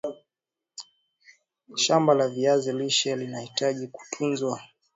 shamba 1.75 2.13
la 2.13 2.27
viazi 2.29 2.73
lishe 2.73 3.15
linahitaji 3.15 3.87
kutunzwa 3.87 4.61